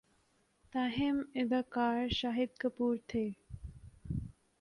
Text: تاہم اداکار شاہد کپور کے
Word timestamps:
تاہم 0.73 1.19
اداکار 1.35 2.07
شاہد 2.11 2.57
کپور 2.57 2.95
کے 3.07 3.27